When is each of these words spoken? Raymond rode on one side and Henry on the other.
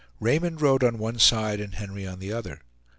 Raymond 0.19 0.61
rode 0.63 0.83
on 0.83 0.97
one 0.97 1.19
side 1.19 1.59
and 1.61 1.75
Henry 1.75 2.07
on 2.07 2.17
the 2.17 2.33
other. 2.33 2.61